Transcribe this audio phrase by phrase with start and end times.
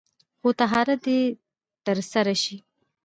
[0.39, 1.19] خو طهارت دې
[1.85, 2.57] تر سره شي.